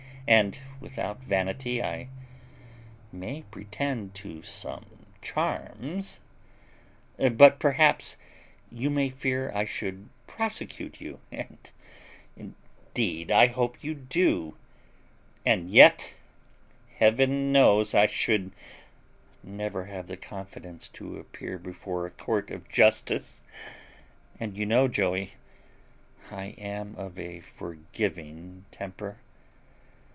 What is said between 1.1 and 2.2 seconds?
vanity, I